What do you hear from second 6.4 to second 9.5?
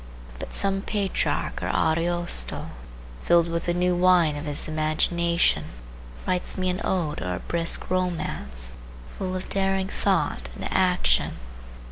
me an ode or a brisk romance, full of